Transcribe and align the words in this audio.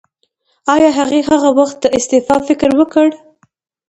ایا 0.73 0.89
هغې 0.99 1.21
هغه 1.29 1.49
وخت 1.59 1.77
د 1.81 1.85
استعفا 1.97 2.37
فکر 2.47 2.69
وکړ؟ 2.79 3.07